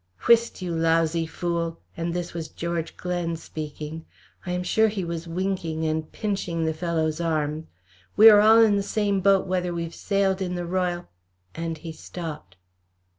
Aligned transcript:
"Whist, 0.27 0.63
you 0.63 0.73
lousy 0.73 1.27
fool" 1.27 1.77
and 1.95 2.11
this 2.11 2.33
was 2.33 2.47
George 2.47 2.97
Glen 2.97 3.35
speaking. 3.35 4.03
I 4.47 4.51
am 4.51 4.63
sure 4.63 4.87
he 4.87 5.05
was 5.05 5.27
winking 5.27 5.85
and 5.85 6.11
pinching 6.11 6.65
the 6.65 6.73
fellow's 6.73 7.21
arm, 7.21 7.67
"we 8.17 8.27
are 8.27 8.41
all 8.41 8.61
in 8.63 8.77
the 8.77 8.81
same 8.81 9.19
boat 9.21 9.45
whether 9.45 9.75
we've 9.75 9.93
sailed 9.93 10.41
in 10.41 10.55
the 10.55 10.65
Royal" 10.65 11.07
and 11.53 11.77
he 11.77 11.91
stopped. 11.91 12.55